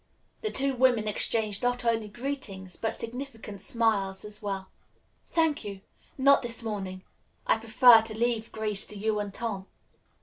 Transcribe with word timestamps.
The 0.41 0.49
two 0.49 0.73
women 0.73 1.07
exchanged 1.07 1.61
not 1.61 1.85
only 1.85 2.07
greetings 2.07 2.75
but 2.75 2.95
significant 2.95 3.61
smiles 3.61 4.25
as 4.25 4.41
well. 4.41 4.71
"Thank 5.27 5.63
you; 5.63 5.81
not 6.17 6.41
this 6.41 6.63
morning. 6.63 7.03
I 7.45 7.59
prefer 7.59 8.01
to 8.01 8.17
leave 8.17 8.51
Grace 8.51 8.83
to 8.87 8.97
you 8.97 9.19
and 9.19 9.31
Tom." 9.31 9.67